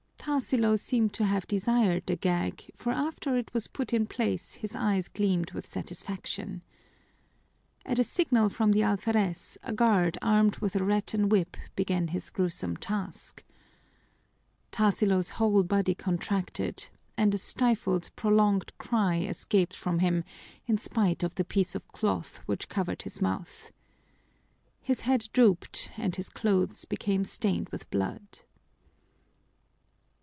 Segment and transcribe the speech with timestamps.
[0.23, 4.75] Tarsilo seemed to have desired the gag, for after it was put in place his
[4.75, 6.61] eyes gleamed with satisfaction.
[7.87, 12.29] At a signal from the alferez, a guard armed with a rattan whip began his
[12.29, 13.43] gruesome task.
[14.71, 20.23] Tarsilo's whole body contracted, and a stifled, prolonged cry escaped from him
[20.67, 23.71] in spite of the piece of cloth which covered his mouth.
[24.83, 28.41] His head drooped and his clothes became stained with blood.